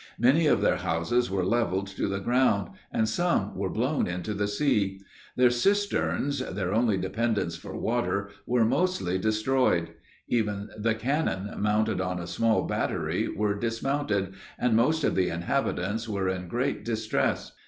Many 0.17 0.47
of 0.47 0.61
their 0.61 0.77
houses 0.77 1.29
were 1.29 1.45
levelled 1.45 1.85
to 1.89 2.07
the 2.07 2.19
ground, 2.19 2.71
and 2.91 3.07
some 3.07 3.55
were 3.55 3.69
blown 3.69 4.07
into 4.07 4.33
the 4.33 4.47
sea. 4.47 4.99
Their 5.35 5.51
cisterns, 5.51 6.39
their 6.39 6.73
only 6.73 6.97
dependence 6.97 7.55
for 7.55 7.77
water, 7.77 8.31
were 8.47 8.65
mostly 8.65 9.19
destroyed. 9.19 9.91
Even 10.27 10.69
the 10.75 10.95
cannon 10.95 11.51
mounted 11.61 12.01
on 12.01 12.19
a 12.19 12.25
small 12.25 12.63
battery 12.65 13.27
were 13.27 13.53
dismounted, 13.53 14.33
and 14.57 14.75
most 14.75 15.03
of 15.03 15.13
the 15.13 15.29
inhabitants 15.29 16.09
were 16.09 16.27
in 16.27 16.47
great 16.47 16.83
distress. 16.83 17.51